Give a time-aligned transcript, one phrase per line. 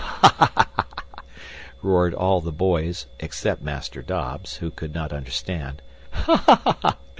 [0.01, 0.51] "Ha!
[0.55, 0.87] ha!"
[1.83, 5.83] roared all the boys except Master Dobbs, who could not understand.
[6.09, 6.75] "Ha!
[6.81, 6.97] ha!"